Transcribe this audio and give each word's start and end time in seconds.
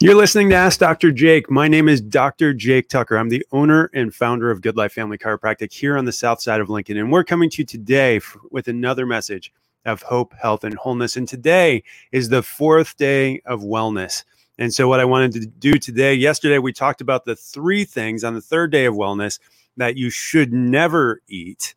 You're 0.00 0.14
listening 0.14 0.48
to 0.50 0.54
Ask 0.54 0.78
Dr. 0.78 1.10
Jake. 1.10 1.50
My 1.50 1.66
name 1.66 1.88
is 1.88 2.00
Dr. 2.00 2.54
Jake 2.54 2.88
Tucker. 2.88 3.18
I'm 3.18 3.30
the 3.30 3.44
owner 3.50 3.90
and 3.92 4.14
founder 4.14 4.48
of 4.48 4.60
Good 4.60 4.76
Life 4.76 4.92
Family 4.92 5.18
Chiropractic 5.18 5.72
here 5.72 5.98
on 5.98 6.04
the 6.04 6.12
south 6.12 6.40
side 6.40 6.60
of 6.60 6.70
Lincoln. 6.70 6.96
And 6.96 7.10
we're 7.10 7.24
coming 7.24 7.50
to 7.50 7.62
you 7.62 7.66
today 7.66 8.18
f- 8.18 8.36
with 8.52 8.68
another 8.68 9.06
message 9.06 9.52
of 9.84 10.02
hope, 10.02 10.34
health, 10.34 10.62
and 10.62 10.76
wholeness. 10.76 11.16
And 11.16 11.26
today 11.26 11.82
is 12.12 12.28
the 12.28 12.44
fourth 12.44 12.96
day 12.96 13.40
of 13.44 13.62
wellness. 13.62 14.22
And 14.56 14.72
so, 14.72 14.86
what 14.86 15.00
I 15.00 15.04
wanted 15.04 15.32
to 15.32 15.46
do 15.46 15.72
today, 15.72 16.14
yesterday, 16.14 16.58
we 16.58 16.72
talked 16.72 17.00
about 17.00 17.24
the 17.24 17.34
three 17.34 17.84
things 17.84 18.22
on 18.22 18.34
the 18.34 18.40
third 18.40 18.70
day 18.70 18.84
of 18.84 18.94
wellness 18.94 19.40
that 19.78 19.96
you 19.96 20.10
should 20.10 20.52
never 20.52 21.22
eat. 21.26 21.74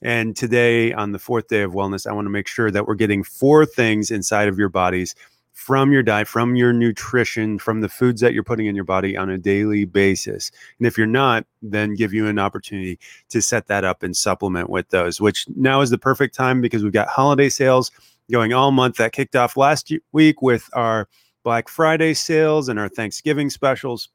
And 0.00 0.36
today, 0.36 0.92
on 0.92 1.10
the 1.10 1.18
fourth 1.18 1.48
day 1.48 1.62
of 1.62 1.72
wellness, 1.72 2.06
I 2.06 2.12
want 2.12 2.26
to 2.26 2.30
make 2.30 2.46
sure 2.46 2.70
that 2.70 2.86
we're 2.86 2.94
getting 2.94 3.24
four 3.24 3.66
things 3.66 4.12
inside 4.12 4.46
of 4.46 4.60
your 4.60 4.68
bodies 4.68 5.16
from 5.54 5.92
your 5.92 6.02
diet, 6.02 6.26
from 6.26 6.56
your 6.56 6.72
nutrition, 6.72 7.58
from 7.58 7.80
the 7.80 7.88
foods 7.88 8.20
that 8.20 8.34
you're 8.34 8.42
putting 8.42 8.66
in 8.66 8.74
your 8.74 8.84
body 8.84 9.16
on 9.16 9.30
a 9.30 9.38
daily 9.38 9.84
basis. 9.84 10.50
And 10.78 10.86
if 10.86 10.98
you're 10.98 11.06
not, 11.06 11.46
then 11.62 11.94
give 11.94 12.12
you 12.12 12.26
an 12.26 12.40
opportunity 12.40 12.98
to 13.30 13.40
set 13.40 13.68
that 13.68 13.84
up 13.84 14.02
and 14.02 14.16
supplement 14.16 14.68
with 14.68 14.88
those, 14.90 15.20
which 15.20 15.46
now 15.56 15.80
is 15.80 15.90
the 15.90 15.96
perfect 15.98 16.34
time 16.34 16.60
because 16.60 16.82
we've 16.82 16.92
got 16.92 17.06
holiday 17.06 17.48
sales 17.48 17.92
going 18.30 18.52
all 18.52 18.72
month 18.72 18.96
that 18.96 19.12
kicked 19.12 19.36
off 19.36 19.56
last 19.56 19.92
week 20.12 20.42
with 20.42 20.68
our 20.72 21.08
Black 21.44 21.68
Friday 21.68 22.14
sales 22.14 22.68
and 22.68 22.78
our 22.78 22.88
Thanksgiving 22.88 23.48
specials. 23.48 24.08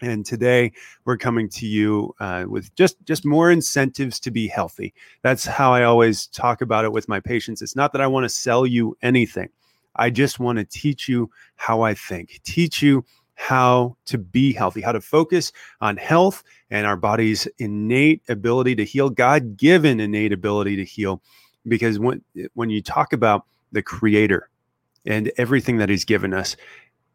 And 0.00 0.26
today 0.26 0.72
we're 1.04 1.16
coming 1.16 1.48
to 1.50 1.66
you 1.66 2.14
uh, 2.18 2.46
with 2.48 2.74
just 2.74 2.96
just 3.04 3.24
more 3.24 3.48
incentives 3.48 4.18
to 4.20 4.32
be 4.32 4.48
healthy. 4.48 4.92
That's 5.22 5.44
how 5.44 5.72
I 5.72 5.84
always 5.84 6.26
talk 6.26 6.62
about 6.62 6.84
it 6.84 6.90
with 6.90 7.08
my 7.08 7.20
patients. 7.20 7.62
It's 7.62 7.76
not 7.76 7.92
that 7.92 8.00
I 8.00 8.08
want 8.08 8.24
to 8.24 8.28
sell 8.28 8.66
you 8.66 8.96
anything. 9.02 9.50
I 9.96 10.10
just 10.10 10.38
want 10.38 10.58
to 10.58 10.64
teach 10.64 11.08
you 11.08 11.30
how 11.56 11.82
I 11.82 11.94
think, 11.94 12.40
teach 12.44 12.82
you 12.82 13.04
how 13.34 13.96
to 14.06 14.18
be 14.18 14.52
healthy, 14.52 14.80
how 14.80 14.92
to 14.92 15.00
focus 15.00 15.52
on 15.80 15.96
health 15.96 16.42
and 16.70 16.86
our 16.86 16.96
body's 16.96 17.46
innate 17.58 18.22
ability 18.28 18.76
to 18.76 18.84
heal, 18.84 19.10
God 19.10 19.56
given 19.56 20.00
innate 20.00 20.32
ability 20.32 20.76
to 20.76 20.84
heal. 20.84 21.22
Because 21.66 21.98
when, 21.98 22.22
when 22.54 22.70
you 22.70 22.82
talk 22.82 23.12
about 23.12 23.46
the 23.72 23.82
creator 23.82 24.48
and 25.06 25.32
everything 25.36 25.78
that 25.78 25.88
he's 25.88 26.04
given 26.04 26.32
us, 26.32 26.56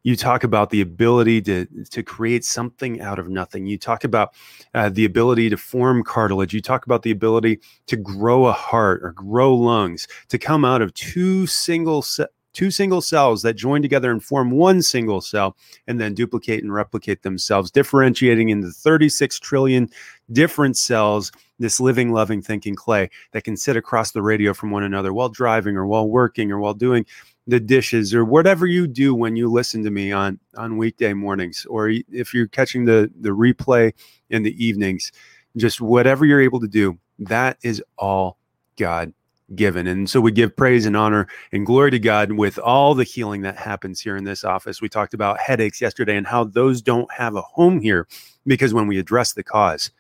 you 0.03 0.15
talk 0.15 0.43
about 0.43 0.69
the 0.69 0.81
ability 0.81 1.41
to 1.41 1.65
to 1.91 2.03
create 2.03 2.45
something 2.45 3.01
out 3.01 3.19
of 3.19 3.27
nothing 3.27 3.65
you 3.65 3.77
talk 3.77 4.03
about 4.03 4.33
uh, 4.73 4.89
the 4.89 5.03
ability 5.03 5.49
to 5.49 5.57
form 5.57 6.03
cartilage 6.03 6.53
you 6.53 6.61
talk 6.61 6.85
about 6.85 7.01
the 7.01 7.11
ability 7.11 7.59
to 7.85 7.97
grow 7.97 8.45
a 8.45 8.51
heart 8.51 9.01
or 9.03 9.11
grow 9.11 9.53
lungs 9.53 10.07
to 10.29 10.37
come 10.37 10.63
out 10.63 10.81
of 10.81 10.93
two 10.93 11.45
single 11.45 12.01
se- 12.01 12.27
two 12.59 12.69
single 12.69 12.99
cells 12.99 13.41
that 13.41 13.53
join 13.53 13.81
together 13.81 14.11
and 14.11 14.21
form 14.21 14.51
one 14.51 14.81
single 14.81 15.21
cell 15.21 15.55
and 15.87 15.97
then 15.97 16.13
duplicate 16.13 16.61
and 16.61 16.73
replicate 16.73 17.21
themselves, 17.21 17.71
differentiating 17.71 18.49
into 18.49 18.69
36 18.69 19.39
trillion 19.39 19.89
different 20.33 20.75
cells, 20.75 21.31
this 21.59 21.79
living, 21.79 22.11
loving, 22.11 22.41
thinking 22.41 22.75
clay 22.75 23.09
that 23.31 23.45
can 23.45 23.55
sit 23.55 23.77
across 23.77 24.11
the 24.11 24.21
radio 24.21 24.53
from 24.53 24.71
one 24.71 24.83
another 24.83 25.13
while 25.13 25.29
driving 25.29 25.77
or 25.77 25.85
while 25.85 26.09
working 26.09 26.51
or 26.51 26.59
while 26.59 26.73
doing 26.73 27.05
the 27.47 27.61
dishes 27.61 28.13
or 28.13 28.25
whatever 28.25 28.65
you 28.65 28.87
do 28.87 29.15
when 29.15 29.37
you 29.37 29.49
listen 29.49 29.81
to 29.81 29.89
me 29.89 30.11
on 30.11 30.37
on 30.57 30.75
weekday 30.75 31.13
mornings 31.13 31.65
or 31.69 31.89
if 32.11 32.33
you're 32.33 32.49
catching 32.49 32.83
the 32.83 33.09
the 33.21 33.29
replay 33.29 33.93
in 34.29 34.43
the 34.43 34.65
evenings. 34.65 35.13
Just 35.55 35.79
whatever 35.79 36.25
you're 36.25 36.41
able 36.41 36.59
to 36.59 36.67
do 36.67 36.99
that 37.19 37.57
is 37.63 37.81
all 37.97 38.37
god 38.77 39.13
given. 39.55 39.87
And 39.87 40.09
so 40.09 40.21
we 40.21 40.31
give 40.31 40.55
praise 40.55 40.85
and 40.85 40.95
honor 40.95 41.27
and 41.51 41.65
glory 41.65 41.91
to 41.91 41.99
God 41.99 42.31
with 42.33 42.57
all 42.59 42.93
the 42.93 43.03
healing 43.03 43.41
that 43.41 43.57
happens 43.57 43.99
here 43.99 44.15
in 44.15 44.23
this 44.23 44.43
office. 44.43 44.81
We 44.81 44.89
talked 44.89 45.13
about 45.13 45.39
headaches 45.39 45.81
yesterday 45.81 46.17
and 46.17 46.27
how 46.27 46.45
those 46.45 46.81
don't 46.81 47.11
have 47.11 47.35
a 47.35 47.41
home 47.41 47.79
here 47.79 48.07
because 48.45 48.73
when 48.73 48.87
we 48.87 48.99
address 48.99 49.33
the 49.33 49.43
cause, 49.43 49.91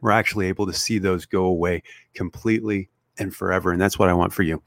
we're 0.00 0.10
actually 0.10 0.46
able 0.46 0.66
to 0.66 0.72
see 0.72 0.98
those 0.98 1.26
go 1.26 1.44
away 1.44 1.82
completely 2.14 2.88
and 3.18 3.34
forever. 3.34 3.72
And 3.72 3.80
that's 3.80 3.98
what 3.98 4.08
I 4.08 4.14
want 4.14 4.32
for 4.32 4.42
you. 4.42 4.62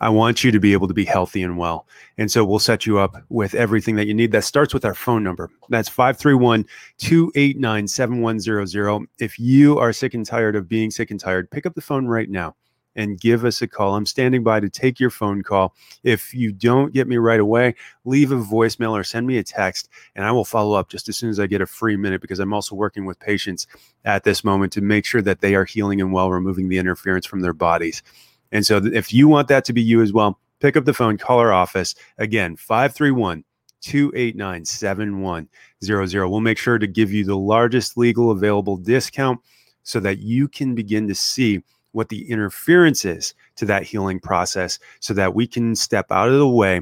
I 0.00 0.08
want 0.10 0.44
you 0.44 0.52
to 0.52 0.60
be 0.60 0.72
able 0.72 0.86
to 0.86 0.94
be 0.94 1.04
healthy 1.04 1.42
and 1.42 1.58
well. 1.58 1.86
And 2.18 2.30
so 2.30 2.44
we'll 2.44 2.60
set 2.60 2.86
you 2.86 2.98
up 2.98 3.16
with 3.30 3.54
everything 3.54 3.96
that 3.96 4.06
you 4.06 4.14
need. 4.14 4.30
That 4.30 4.44
starts 4.44 4.72
with 4.72 4.84
our 4.84 4.94
phone 4.94 5.24
number. 5.24 5.50
That's 5.70 5.88
531 5.88 6.64
289 6.98 7.88
7100. 7.88 9.08
If 9.18 9.40
you 9.40 9.76
are 9.78 9.92
sick 9.92 10.14
and 10.14 10.24
tired 10.24 10.54
of 10.54 10.68
being 10.68 10.92
sick 10.92 11.10
and 11.10 11.18
tired, 11.18 11.50
pick 11.50 11.66
up 11.66 11.74
the 11.74 11.80
phone 11.80 12.06
right 12.06 12.30
now 12.30 12.54
and 12.98 13.18
give 13.18 13.44
us 13.44 13.62
a 13.62 13.68
call. 13.68 13.94
I'm 13.94 14.04
standing 14.04 14.42
by 14.42 14.58
to 14.58 14.68
take 14.68 14.98
your 14.98 15.08
phone 15.08 15.42
call. 15.42 15.74
If 16.02 16.34
you 16.34 16.52
don't 16.52 16.92
get 16.92 17.06
me 17.06 17.16
right 17.16 17.38
away, 17.38 17.76
leave 18.04 18.32
a 18.32 18.36
voicemail 18.36 18.90
or 18.90 19.04
send 19.04 19.24
me 19.26 19.38
a 19.38 19.44
text, 19.44 19.88
and 20.16 20.26
I 20.26 20.32
will 20.32 20.44
follow 20.44 20.76
up 20.76 20.90
just 20.90 21.08
as 21.08 21.16
soon 21.16 21.30
as 21.30 21.38
I 21.38 21.46
get 21.46 21.60
a 21.60 21.66
free 21.66 21.96
minute 21.96 22.20
because 22.20 22.40
I'm 22.40 22.52
also 22.52 22.74
working 22.74 23.06
with 23.06 23.20
patients 23.20 23.68
at 24.04 24.24
this 24.24 24.42
moment 24.42 24.72
to 24.72 24.80
make 24.80 25.06
sure 25.06 25.22
that 25.22 25.40
they 25.40 25.54
are 25.54 25.64
healing 25.64 26.00
and 26.00 26.12
well, 26.12 26.32
removing 26.32 26.68
the 26.68 26.78
interference 26.78 27.24
from 27.24 27.40
their 27.40 27.52
bodies. 27.52 28.02
And 28.50 28.66
so 28.66 28.78
if 28.84 29.12
you 29.12 29.28
want 29.28 29.46
that 29.46 29.64
to 29.66 29.72
be 29.72 29.80
you 29.80 30.02
as 30.02 30.12
well, 30.12 30.40
pick 30.58 30.76
up 30.76 30.84
the 30.84 30.92
phone, 30.92 31.18
call 31.18 31.38
our 31.38 31.52
office. 31.52 31.94
Again, 32.18 32.56
531 32.56 33.44
289 33.80 34.64
7100. 34.64 36.28
We'll 36.28 36.40
make 36.40 36.58
sure 36.58 36.78
to 36.78 36.86
give 36.88 37.12
you 37.12 37.24
the 37.24 37.36
largest 37.36 37.96
legal 37.96 38.32
available 38.32 38.76
discount 38.76 39.38
so 39.84 40.00
that 40.00 40.18
you 40.18 40.48
can 40.48 40.74
begin 40.74 41.06
to 41.06 41.14
see 41.14 41.62
what 41.98 42.10
the 42.10 42.30
interference 42.30 43.04
is 43.04 43.34
to 43.56 43.64
that 43.64 43.82
healing 43.82 44.20
process 44.20 44.78
so 45.00 45.12
that 45.12 45.34
we 45.34 45.48
can 45.48 45.74
step 45.74 46.06
out 46.12 46.28
of 46.28 46.38
the 46.38 46.48
way, 46.48 46.80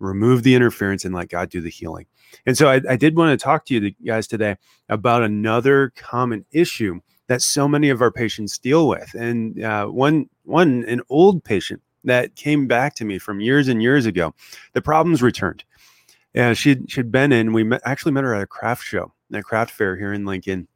remove 0.00 0.42
the 0.42 0.56
interference, 0.56 1.04
and 1.04 1.14
let 1.14 1.28
God 1.28 1.50
do 1.50 1.60
the 1.60 1.70
healing. 1.70 2.04
And 2.46 2.58
so 2.58 2.68
I, 2.68 2.80
I 2.90 2.96
did 2.96 3.16
want 3.16 3.38
to 3.38 3.42
talk 3.42 3.64
to 3.66 3.74
you 3.74 3.92
guys 4.04 4.26
today 4.26 4.56
about 4.88 5.22
another 5.22 5.92
common 5.94 6.44
issue 6.50 6.98
that 7.28 7.42
so 7.42 7.68
many 7.68 7.90
of 7.90 8.02
our 8.02 8.10
patients 8.10 8.58
deal 8.58 8.88
with. 8.88 9.14
And 9.14 9.62
uh, 9.62 9.86
one, 9.86 10.28
one, 10.42 10.84
an 10.88 11.00
old 11.10 11.44
patient 11.44 11.80
that 12.02 12.34
came 12.34 12.66
back 12.66 12.96
to 12.96 13.04
me 13.04 13.18
from 13.18 13.40
years 13.40 13.68
and 13.68 13.80
years 13.80 14.04
ago, 14.04 14.34
the 14.72 14.82
problems 14.82 15.22
returned. 15.22 15.62
And 16.34 16.58
she'd, 16.58 16.90
she'd 16.90 17.12
been 17.12 17.30
in, 17.30 17.52
we 17.52 17.62
met, 17.62 17.82
actually 17.84 18.12
met 18.12 18.24
her 18.24 18.34
at 18.34 18.42
a 18.42 18.48
craft 18.48 18.82
show, 18.82 19.12
a 19.32 19.42
craft 19.44 19.70
fair 19.70 19.96
here 19.96 20.12
in 20.12 20.24
Lincoln 20.24 20.66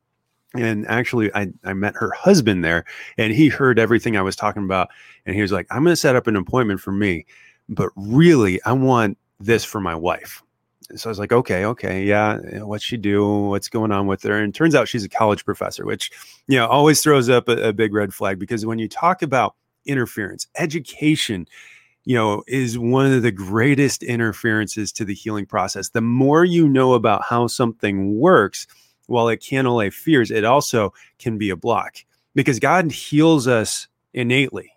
and 0.55 0.87
actually 0.89 1.33
I, 1.35 1.49
I 1.65 1.75
met 1.75 1.95
her 1.97 2.11
husband 2.13 2.65
there 2.65 2.85
and 3.19 3.33
he 3.33 3.49
heard 3.49 3.79
everything 3.79 4.17
i 4.17 4.23
was 4.23 4.35
talking 4.37 4.65
about 4.65 4.89
and 5.27 5.37
he 5.37 5.43
was 5.43 5.53
like 5.53 5.67
i'm 5.71 5.85
going 5.85 5.93
to 5.93 5.97
set 5.97 6.17
up 6.17 6.27
an 6.27 6.37
appointment 6.37 6.81
for 6.81 6.93
me 6.93 7.25
but 7.69 7.91
really 7.95 8.61
i 8.65 8.73
want 8.73 9.17
this 9.41 9.65
for 9.65 9.81
my 9.81 9.95
wife. 9.95 10.43
So 10.97 11.09
i 11.09 11.11
was 11.11 11.19
like 11.19 11.33
okay 11.33 11.65
okay 11.65 12.05
yeah 12.05 12.39
eh, 12.53 12.59
what's 12.61 12.85
she 12.85 12.97
do? 12.97 13.27
What's 13.47 13.69
going 13.69 13.93
on 13.93 14.07
with 14.07 14.23
her? 14.25 14.37
And 14.37 14.55
turns 14.55 14.75
out 14.75 14.89
she's 14.89 15.05
a 15.05 15.09
college 15.09 15.45
professor 15.45 15.87
which 15.87 16.11
you 16.49 16.59
know 16.59 16.67
always 16.67 17.01
throws 17.01 17.29
up 17.29 17.49
a, 17.49 17.69
a 17.69 17.73
big 17.73 17.95
red 17.95 18.13
flag 18.13 18.39
because 18.39 18.67
when 18.67 18.79
you 18.79 18.89
talk 18.89 19.23
about 19.23 19.55
interference 19.87 20.47
education 20.57 21.47
you 22.05 22.15
know 22.15 22.43
is 22.49 22.79
one 22.79 23.07
of 23.07 23.23
the 23.23 23.31
greatest 23.31 24.03
interferences 24.03 24.91
to 24.93 25.05
the 25.05 25.15
healing 25.15 25.47
process. 25.47 25.91
The 25.91 26.01
more 26.01 26.45
you 26.45 26.69
know 26.69 26.95
about 26.95 27.23
how 27.25 27.47
something 27.47 28.19
works 28.19 28.67
while 29.11 29.29
it 29.29 29.39
can 29.39 29.67
allay 29.67 29.91
fears, 29.91 30.31
it 30.31 30.45
also 30.45 30.93
can 31.19 31.39
be 31.39 31.51
a 31.51 31.57
block 31.57 31.97
because 32.35 32.59
God 32.59 32.91
heals 32.93 33.47
us 33.47 33.89
innately, 34.15 34.73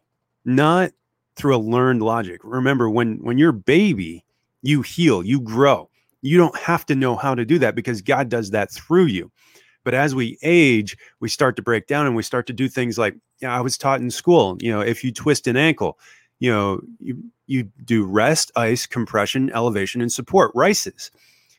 not 0.46 0.92
through 1.36 1.56
a 1.56 1.58
learned 1.58 2.02
logic. 2.02 2.42
Remember, 2.44 2.90
when 2.90 3.18
when 3.24 3.38
you're 3.38 3.52
baby, 3.52 4.26
you 4.62 4.82
heal, 4.82 5.24
you 5.24 5.40
grow. 5.40 5.90
You 6.22 6.38
don't 6.38 6.58
have 6.58 6.86
to 6.88 6.96
know 6.96 7.16
how 7.16 7.36
to 7.36 7.46
do 7.46 7.60
that 7.60 7.76
because 7.76 8.02
God 8.02 8.30
does 8.30 8.52
that 8.52 8.72
through 8.72 9.06
you. 9.06 9.32
But 9.84 9.94
as 9.94 10.16
we 10.16 10.38
age, 10.42 10.98
we 11.20 11.28
start 11.28 11.56
to 11.58 11.62
break 11.62 11.88
down 11.88 12.06
and 12.06 12.16
we 12.16 12.24
start 12.24 12.48
to 12.48 12.54
do 12.54 12.70
things 12.70 12.98
like 12.98 13.14
you 13.40 13.48
know, 13.48 13.54
I 13.54 13.62
was 13.62 13.78
taught 13.78 14.00
in 14.00 14.10
school, 14.10 14.58
you 14.62 14.72
know, 14.72 14.80
if 14.80 15.04
you 15.04 15.12
twist 15.12 15.48
an 15.48 15.58
ankle, 15.58 16.00
you 16.40 16.50
know, 16.50 16.82
you, 17.00 17.22
you 17.48 17.64
do 17.84 18.06
rest, 18.06 18.52
ice, 18.56 18.86
compression, 18.86 19.52
elevation, 19.54 20.02
and 20.02 20.12
support, 20.12 20.52
RICEs. 20.56 21.12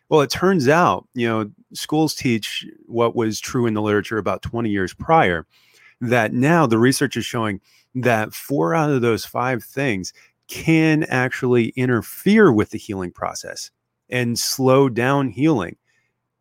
Well, 0.08 0.20
it 0.20 0.30
turns 0.30 0.68
out, 0.68 1.08
you 1.14 1.26
know, 1.26 1.50
schools 1.72 2.14
teach 2.14 2.66
what 2.86 3.16
was 3.16 3.40
true 3.40 3.66
in 3.66 3.74
the 3.74 3.82
literature 3.82 4.18
about 4.18 4.42
20 4.42 4.68
years 4.70 4.92
prior, 4.94 5.46
that 6.00 6.32
now 6.32 6.66
the 6.66 6.78
research 6.78 7.16
is 7.16 7.24
showing 7.24 7.60
that 7.94 8.34
four 8.34 8.74
out 8.74 8.90
of 8.90 9.00
those 9.00 9.24
five 9.24 9.64
things 9.64 10.12
can 10.48 11.04
actually 11.04 11.68
interfere 11.70 12.52
with 12.52 12.70
the 12.70 12.78
healing 12.78 13.10
process 13.10 13.70
and 14.10 14.38
slow 14.38 14.88
down 14.88 15.28
healing 15.28 15.76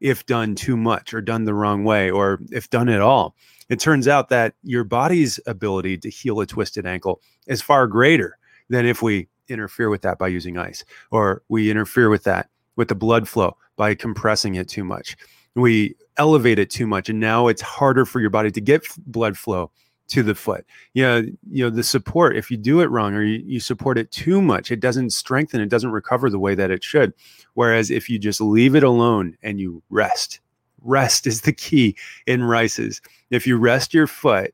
if 0.01 0.25
done 0.25 0.56
too 0.56 0.75
much 0.75 1.13
or 1.13 1.21
done 1.21 1.45
the 1.45 1.54
wrong 1.54 1.86
way 1.86 2.12
or 2.12 2.39
if 2.51 2.69
done 2.69 2.89
at 2.89 3.01
all. 3.01 3.36
It 3.69 3.80
turns 3.80 4.07
out 4.07 4.30
that 4.30 4.56
your 4.63 4.83
body's 4.83 5.39
ability 5.48 5.98
to 6.00 6.10
heal 6.10 6.42
a 6.42 6.45
twisted 6.45 6.86
ankle 6.86 7.21
is 7.48 7.62
far 7.62 7.88
greater 7.88 8.38
than 8.69 8.86
if 8.86 9.01
we 9.01 9.30
interfere 9.48 9.89
with 9.89 10.01
that 10.01 10.18
by 10.18 10.27
using 10.27 10.57
ice 10.57 10.83
or 11.12 11.42
we 11.48 11.71
interfere 11.71 12.10
with 12.10 12.24
that 12.25 12.50
with 12.75 12.88
the 12.88 12.96
blood 12.96 13.28
flow 13.28 13.56
by 13.75 13.96
compressing 13.96 14.56
it 14.56 14.68
too 14.68 14.84
much. 14.84 15.16
We 15.56 15.96
elevate 16.18 16.60
it 16.60 16.70
too 16.70 16.88
much, 16.88 17.10
and 17.10 17.20
now 17.20 17.48
it's 17.48 17.62
harder 17.62 18.06
for 18.06 18.20
your 18.20 18.30
body 18.30 18.52
to 18.52 18.62
get 18.62 18.86
blood 19.06 19.38
flow 19.38 19.72
to 20.10 20.24
the 20.24 20.36
foot. 20.36 20.66
You 20.94 21.04
know, 21.04 21.18
you 21.50 21.64
know, 21.64 21.70
the 21.70 21.84
support, 21.84 22.36
if 22.36 22.52
you 22.52 22.58
do 22.58 22.81
it 22.81 22.90
wrong 22.90 23.14
or 23.14 23.24
you, 23.24 23.42
you 23.46 23.60
support 23.60 23.98
it 23.98 24.12
too 24.12 24.42
much, 24.42 24.72
it 24.72 24.80
doesn't 24.80 25.12
strengthen, 25.12 25.62
it 25.62 25.70
doesn't 25.70 25.92
recover 25.92 26.30
the 26.30 26.40
way 26.40 26.56
that 26.56 26.72
it 26.72 26.84
should. 26.84 27.14
Whereas 27.54 27.90
if 27.90 28.10
you 28.10 28.20
just 28.20 28.42
leave 28.42 28.75
it 28.75 28.84
alone 28.84 29.38
and 29.44 29.60
you 29.60 29.81
rest, 29.90 30.40
rest 30.81 31.25
is 31.25 31.42
the 31.42 31.54
key 31.54 31.96
in 32.28 32.44
rices. 32.44 33.02
If 33.30 33.48
you 33.48 33.58
rest 33.58 33.94
your 33.94 34.08
foot, 34.08 34.54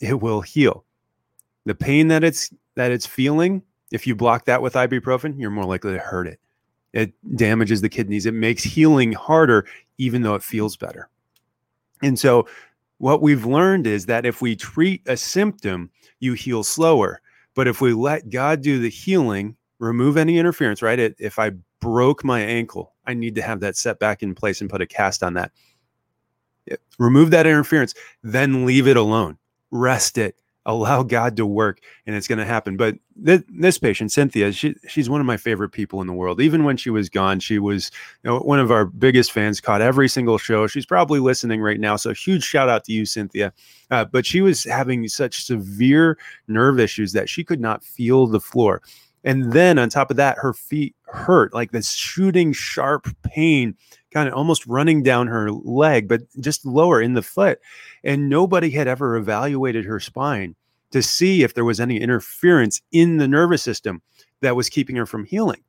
it 0.00 0.20
will 0.20 0.40
heal. 0.40 0.84
The 1.66 1.74
pain 1.74 2.08
that 2.08 2.24
it's 2.24 2.50
that 2.76 2.92
it's 2.92 3.06
feeling, 3.06 3.62
if 3.90 4.06
you 4.06 4.14
block 4.14 4.44
that 4.44 4.62
with 4.62 4.74
ibuprofen, 4.74 5.38
you're 5.38 5.50
more 5.50 5.64
likely 5.64 5.92
to 5.92 5.98
hurt 5.98 6.26
it. 6.26 6.40
It 6.96 7.12
damages 7.36 7.82
the 7.82 7.90
kidneys. 7.90 8.24
It 8.24 8.32
makes 8.32 8.64
healing 8.64 9.12
harder, 9.12 9.66
even 9.98 10.22
though 10.22 10.34
it 10.34 10.42
feels 10.42 10.78
better. 10.78 11.10
And 12.02 12.18
so 12.18 12.48
what 12.96 13.20
we've 13.20 13.44
learned 13.44 13.86
is 13.86 14.06
that 14.06 14.24
if 14.24 14.40
we 14.40 14.56
treat 14.56 15.02
a 15.06 15.14
symptom, 15.14 15.90
you 16.20 16.32
heal 16.32 16.64
slower. 16.64 17.20
But 17.54 17.68
if 17.68 17.82
we 17.82 17.92
let 17.92 18.30
God 18.30 18.62
do 18.62 18.78
the 18.78 18.88
healing, 18.88 19.56
remove 19.78 20.16
any 20.16 20.38
interference, 20.38 20.80
right? 20.80 20.98
It, 20.98 21.16
if 21.18 21.38
I 21.38 21.50
broke 21.80 22.24
my 22.24 22.40
ankle, 22.40 22.94
I 23.04 23.12
need 23.12 23.34
to 23.34 23.42
have 23.42 23.60
that 23.60 23.76
set 23.76 23.98
back 23.98 24.22
in 24.22 24.34
place 24.34 24.62
and 24.62 24.70
put 24.70 24.80
a 24.80 24.86
cast 24.86 25.22
on 25.22 25.34
that. 25.34 25.52
It, 26.64 26.80
remove 26.98 27.30
that 27.32 27.46
interference, 27.46 27.92
then 28.22 28.64
leave 28.64 28.88
it 28.88 28.96
alone. 28.96 29.36
Rest 29.70 30.16
it, 30.16 30.40
allow 30.66 31.02
God 31.02 31.36
to 31.36 31.46
work 31.46 31.80
and 32.06 32.14
it's 32.14 32.28
going 32.28 32.40
to 32.40 32.44
happen. 32.44 32.76
But 32.76 32.96
th- 33.24 33.44
this 33.48 33.78
patient, 33.78 34.12
Cynthia, 34.12 34.52
she, 34.52 34.74
she's 34.88 35.08
one 35.08 35.20
of 35.20 35.26
my 35.26 35.36
favorite 35.36 35.70
people 35.70 36.00
in 36.00 36.08
the 36.08 36.12
world. 36.12 36.40
Even 36.40 36.64
when 36.64 36.76
she 36.76 36.90
was 36.90 37.08
gone, 37.08 37.38
she 37.38 37.58
was 37.58 37.90
you 38.24 38.30
know, 38.30 38.40
one 38.40 38.58
of 38.58 38.70
our 38.70 38.84
biggest 38.84 39.32
fans, 39.32 39.60
caught 39.60 39.80
every 39.80 40.08
single 40.08 40.38
show. 40.38 40.66
She's 40.66 40.84
probably 40.84 41.20
listening 41.20 41.62
right 41.62 41.80
now. 41.80 41.94
So 41.94 42.12
huge 42.12 42.42
shout 42.42 42.68
out 42.68 42.84
to 42.84 42.92
you, 42.92 43.06
Cynthia. 43.06 43.52
Uh, 43.90 44.04
but 44.04 44.26
she 44.26 44.40
was 44.40 44.64
having 44.64 45.06
such 45.08 45.44
severe 45.44 46.18
nerve 46.48 46.80
issues 46.80 47.12
that 47.12 47.28
she 47.28 47.44
could 47.44 47.60
not 47.60 47.84
feel 47.84 48.26
the 48.26 48.40
floor. 48.40 48.82
And 49.22 49.52
then 49.52 49.78
on 49.78 49.88
top 49.88 50.10
of 50.10 50.16
that, 50.16 50.38
her 50.38 50.52
feet 50.52 50.95
hurt 51.06 51.54
like 51.54 51.72
this 51.72 51.92
shooting 51.92 52.52
sharp 52.52 53.08
pain 53.22 53.76
kind 54.12 54.28
of 54.28 54.34
almost 54.34 54.66
running 54.66 55.02
down 55.02 55.26
her 55.26 55.50
leg, 55.50 56.08
but 56.08 56.22
just 56.40 56.64
lower 56.64 57.02
in 57.02 57.14
the 57.14 57.22
foot. 57.22 57.60
And 58.02 58.28
nobody 58.28 58.70
had 58.70 58.88
ever 58.88 59.16
evaluated 59.16 59.84
her 59.84 60.00
spine 60.00 60.54
to 60.92 61.02
see 61.02 61.42
if 61.42 61.54
there 61.54 61.64
was 61.64 61.80
any 61.80 62.00
interference 62.00 62.80
in 62.92 63.18
the 63.18 63.28
nervous 63.28 63.62
system 63.62 64.00
that 64.40 64.56
was 64.56 64.68
keeping 64.68 64.96
her 64.96 65.06
from 65.06 65.24
healing. 65.24 65.62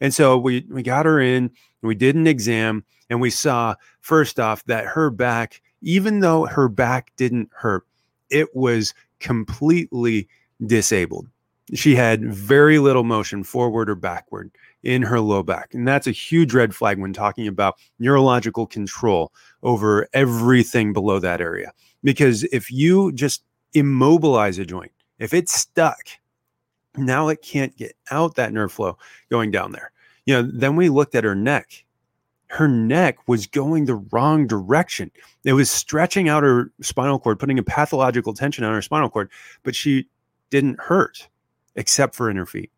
And 0.00 0.14
so 0.14 0.38
we 0.38 0.64
we 0.70 0.82
got 0.82 1.06
her 1.06 1.20
in, 1.20 1.50
we 1.82 1.94
did 1.94 2.16
an 2.16 2.26
exam, 2.26 2.84
and 3.10 3.20
we 3.20 3.30
saw 3.30 3.74
first 4.00 4.40
off 4.40 4.64
that 4.64 4.86
her 4.86 5.10
back, 5.10 5.60
even 5.82 6.20
though 6.20 6.46
her 6.46 6.68
back 6.68 7.12
didn't 7.16 7.50
hurt, 7.52 7.84
it 8.30 8.54
was 8.54 8.94
completely 9.18 10.28
disabled. 10.64 11.28
She 11.74 11.94
had 11.94 12.24
very 12.24 12.78
little 12.78 13.04
motion 13.04 13.44
forward 13.44 13.90
or 13.90 13.94
backward 13.94 14.50
in 14.82 15.02
her 15.02 15.20
low 15.20 15.42
back. 15.42 15.74
And 15.74 15.86
that's 15.86 16.06
a 16.06 16.12
huge 16.12 16.54
red 16.54 16.74
flag 16.74 16.98
when 16.98 17.12
talking 17.12 17.46
about 17.46 17.76
neurological 17.98 18.66
control 18.66 19.32
over 19.62 20.08
everything 20.12 20.92
below 20.92 21.18
that 21.18 21.40
area. 21.40 21.72
Because 22.02 22.44
if 22.44 22.70
you 22.70 23.12
just 23.12 23.44
immobilize 23.74 24.58
a 24.58 24.64
joint, 24.64 24.92
if 25.18 25.34
it's 25.34 25.52
stuck, 25.52 26.00
now 26.96 27.28
it 27.28 27.42
can't 27.42 27.76
get 27.76 27.94
out 28.10 28.36
that 28.36 28.52
nerve 28.52 28.72
flow 28.72 28.96
going 29.30 29.50
down 29.50 29.72
there. 29.72 29.92
You 30.26 30.34
know, 30.34 30.50
then 30.52 30.76
we 30.76 30.88
looked 30.88 31.14
at 31.14 31.24
her 31.24 31.34
neck. 31.34 31.84
Her 32.48 32.66
neck 32.66 33.28
was 33.28 33.46
going 33.46 33.84
the 33.84 33.96
wrong 34.10 34.46
direction. 34.46 35.10
It 35.44 35.52
was 35.52 35.70
stretching 35.70 36.28
out 36.28 36.42
her 36.42 36.72
spinal 36.80 37.20
cord, 37.20 37.38
putting 37.38 37.58
a 37.58 37.62
pathological 37.62 38.34
tension 38.34 38.64
on 38.64 38.72
her 38.72 38.82
spinal 38.82 39.08
cord, 39.08 39.30
but 39.62 39.76
she 39.76 40.08
didn't 40.50 40.80
hurt 40.80 41.28
except 41.76 42.14
for 42.14 42.28
in 42.28 42.36
her 42.36 42.46
feet. 42.46 42.72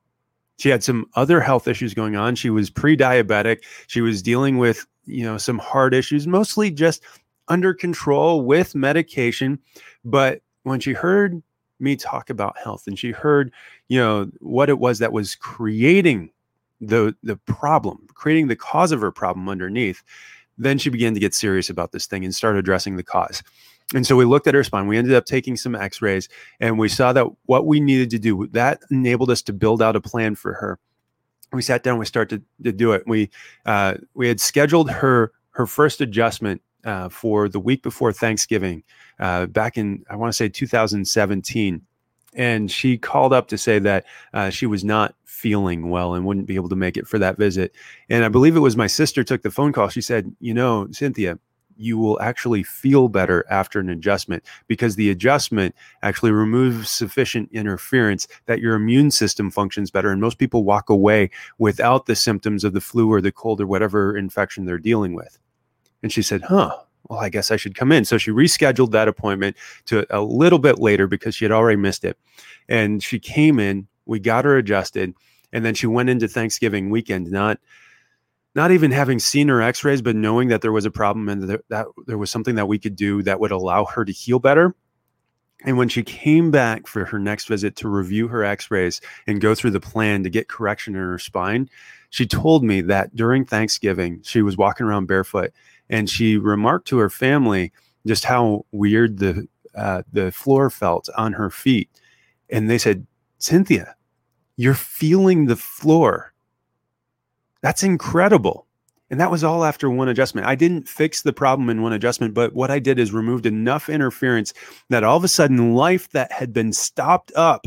She 0.59 0.69
had 0.69 0.85
some 0.85 1.07
other 1.15 1.41
health 1.41 1.67
issues 1.67 1.95
going 1.95 2.17
on. 2.17 2.35
She 2.35 2.51
was 2.51 2.71
pre-diabetic. 2.71 3.65
She 3.87 4.01
was 4.01 4.23
dealing 4.23 4.59
with, 4.59 4.87
you 5.05 5.25
know, 5.25 5.39
some 5.39 5.59
heart 5.59 5.95
issues, 5.95 6.27
mostly 6.27 6.71
just 6.71 7.03
under 7.49 7.75
control 7.75 8.43
with 8.43 8.75
medication. 8.75 9.59
But 10.05 10.43
when 10.63 10.81
she 10.81 10.93
heard 10.93 11.43
me 11.81 11.97
talk 11.97 12.31
about 12.31 12.57
health 12.57 12.87
and 12.87 12.99
she 12.99 13.11
heard, 13.11 13.53
you 13.89 13.99
know, 13.99 14.31
what 14.41 14.69
it 14.69 14.79
was 14.79 15.01
that 15.01 15.13
was 15.13 15.35
creating 15.35 16.31
the 16.81 17.15
the 17.23 17.37
problem, 17.37 18.07
creating 18.15 18.49
the 18.49 18.57
cause 18.57 18.93
of 18.93 19.01
her 19.01 19.13
problem 19.13 19.49
underneath, 19.49 20.03
then 20.59 20.79
she 20.79 20.91
began 20.91 21.15
to 21.15 21.21
get 21.21 21.35
serious 21.35 21.71
about 21.71 21.93
this 21.93 22.07
thing 22.07 22.25
and 22.25 22.35
start 22.35 22.57
addressing 22.57 22.97
the 22.97 23.03
cause. 23.03 23.43
And 23.95 24.07
so 24.07 24.17
we 24.17 24.25
looked 24.25 24.47
at 24.47 24.55
her 24.55 24.65
spine. 24.65 24.87
We 24.87 24.97
ended 24.97 25.15
up 25.15 25.27
taking 25.27 25.57
some 25.57 25.75
x 25.75 26.01
rays 26.01 26.29
and 26.61 26.79
we 26.79 26.89
saw 26.89 27.13
that 27.13 27.27
what 27.45 27.67
we 27.67 27.81
needed 27.81 28.11
to 28.11 28.19
do, 28.19 28.47
that 28.49 28.81
enabled 28.91 29.31
us 29.31 29.43
to 29.43 29.53
build 29.53 29.83
out 29.83 29.97
a 29.97 30.01
plan 30.01 30.35
for 30.35 30.55
her. 30.55 30.79
We 31.53 31.63
sat 31.63 31.83
down, 31.83 31.99
we 31.99 32.07
started 32.07 32.43
to, 32.59 32.65
to 32.65 32.73
do 32.73 32.93
it. 32.93 33.03
We, 33.07 33.31
uh, 33.67 33.95
we 34.15 34.29
had 34.29 34.41
scheduled 34.41 34.91
her, 34.91 35.33
her 35.51 35.67
first 35.67 36.01
adjustment 36.01 36.63
uh, 36.85 37.11
for 37.11 37.49
the 37.49 37.61
week 37.61 37.83
before 37.83 38.13
Thanksgiving 38.13 38.83
uh, 39.21 39.47
back 39.47 39.77
in, 39.77 40.05
I 40.09 40.17
want 40.17 40.33
to 40.33 40.37
say 40.37 40.49
2017 40.49 41.83
and 42.35 42.71
she 42.71 42.97
called 42.97 43.33
up 43.33 43.49
to 43.49 43.59
say 43.59 43.79
that 43.79 44.07
uh, 44.33 44.51
she 44.51 44.67
was 44.67 44.85
not 44.85 45.15
feeling 45.25 45.91
well 45.91 46.15
and 46.15 46.25
wouldn't 46.25 46.47
be 46.47 46.55
able 46.55 46.69
to 46.69 46.77
make 46.77 46.97
it 46.97 47.07
for 47.07 47.19
that 47.19 47.37
visit. 47.37 47.75
And 48.09 48.25
I 48.25 48.29
believe 48.29 48.57
it 48.57 48.61
was 48.61 48.77
my 48.77 48.87
sister 48.87 49.23
took 49.23 49.43
the 49.43 49.51
phone 49.51 49.73
call. 49.73 49.89
She 49.89 50.01
said, 50.01 50.35
"You 50.41 50.55
know, 50.55 50.89
Cynthia, 50.93 51.39
you 51.77 51.99
will 51.99 52.21
actually 52.21 52.63
feel 52.63 53.09
better 53.09 53.45
after 53.51 53.81
an 53.81 53.89
adjustment 53.89 54.45
because 54.67 54.97
the 54.97 55.11
adjustment 55.11 55.75
actually 56.03 56.33
removes 56.33 56.91
sufficient 56.91 57.49
interference 57.53 58.27
that 58.47 58.61
your 58.61 58.75
immune 58.75 59.11
system 59.11 59.51
functions 59.51 59.91
better. 59.91 60.11
And 60.11 60.21
most 60.21 60.39
people 60.39 60.65
walk 60.65 60.91
away 60.91 61.31
without 61.59 62.07
the 62.07 62.17
symptoms 62.17 62.65
of 62.65 62.73
the 62.73 62.81
flu 62.81 63.11
or 63.11 63.21
the 63.21 63.33
cold 63.33 63.61
or 63.61 63.67
whatever 63.67 64.17
infection 64.17 64.65
they're 64.65 64.79
dealing 64.79 65.15
with. 65.15 65.39
And 66.03 66.13
she 66.13 66.23
said, 66.23 66.43
Huh, 66.43 66.77
well, 67.09 67.21
I 67.21 67.29
guess 67.29 67.51
I 67.51 67.57
should 67.57 67.75
come 67.75 67.93
in. 67.93 68.05
So 68.05 68.19
she 68.19 68.31
rescheduled 68.31 68.93
that 68.93 69.09
appointment 69.09 69.57
to 69.87 70.07
a 70.11 70.21
little 70.23 70.59
bit 70.59 70.79
later 70.79 71.07
because 71.07 71.35
she 71.35 71.45
had 71.45 71.53
already 71.53 71.77
missed 71.77 72.05
it. 72.05 72.17
And 72.69 73.03
she 73.03 73.19
came 73.19 73.59
in, 73.59 73.89
we 74.07 74.21
got 74.21 74.45
her 74.45 74.57
adjusted, 74.57 75.15
and 75.53 75.65
then 75.65 75.75
she 75.75 75.87
went 75.87 76.09
into 76.09 76.29
Thanksgiving 76.29 76.91
weekend, 76.91 77.31
not 77.31 77.59
not 78.55 78.71
even 78.71 78.91
having 78.91 79.19
seen 79.19 79.49
her 79.49 79.63
x-rays 79.63 80.03
but 80.03 80.17
knowing 80.17 80.49
that 80.49 80.61
there 80.61 80.73
was 80.73 80.85
a 80.85 80.91
problem 80.91 81.29
and 81.29 81.61
that, 81.69 81.87
there 82.07 82.19
was 82.19 82.31
something 82.31 82.55
that 82.55 82.67
we 82.69 82.79
could 82.79 82.97
do 82.97 83.23
that 83.23 83.41
would 83.41 83.51
allow 83.51 83.85
her 83.85 84.05
to 84.05 84.13
heal 84.13 84.39
better. 84.39 84.75
And 85.65 85.79
when 85.79 85.89
she 85.89 86.03
came 86.03 86.51
back 86.51 86.89
for 86.89 87.05
her 87.05 87.21
next 87.21 87.47
visit 87.47 87.77
to 87.77 87.89
review 87.89 88.27
her 88.29 88.45
x-rays 88.45 89.01
and 89.27 89.41
go 89.41 89.55
through 89.55 89.71
the 89.71 89.81
plan 89.81 90.23
to 90.25 90.31
get 90.31 90.49
correction 90.49 90.95
in 90.95 91.01
her 91.01 91.19
spine 91.19 91.69
she 92.13 92.27
told 92.27 92.63
me 92.63 92.83
that 92.83 93.17
during 93.17 93.45
thanksgiving 93.45 94.21
she 94.23 94.43
was 94.43 94.59
walking 94.59 94.87
around 94.87 95.07
barefoot 95.07 95.51
and 95.89 96.11
she 96.11 96.37
remarked 96.37 96.87
to 96.89 96.99
her 96.99 97.09
family 97.09 97.73
just 98.07 98.25
how 98.25 98.67
weird 98.73 99.19
the 99.19 99.49
uh, 99.75 100.03
the 100.13 100.31
floor 100.31 100.69
felt 100.69 101.09
on 101.17 101.33
her 101.33 101.49
feet. 101.49 101.89
And 102.51 102.69
they 102.69 102.79
said 102.79 103.07
cynthia 103.39 103.97
you're 104.57 104.75
feeling 104.75 105.47
the 105.47 105.57
floor 105.57 106.32
that's 107.63 107.83
incredible. 107.83 108.67
And 109.11 109.21
that 109.21 109.31
was 109.31 109.45
all 109.45 109.65
after 109.65 109.91
one 109.91 110.09
adjustment. 110.09 110.47
I 110.47 110.55
didn't 110.55 110.89
fix 110.89 111.23
the 111.23 111.35
problem 111.35 111.69
in 111.69 111.83
one 111.83 111.93
adjustment, 111.93 112.33
but 112.33 112.55
what 112.55 112.71
I 112.71 112.79
did 112.79 112.99
is 112.99 113.13
removed 113.13 113.45
enough 113.45 113.89
interference 113.89 114.55
that 114.89 115.05
all 115.05 115.19
of 115.19 115.25
a 115.25 115.29
sudden 115.29 115.75
life 115.75 116.11
that 116.13 116.33
had 116.33 116.53
been 116.53 116.73
stopped 116.73 117.31
up 117.37 117.67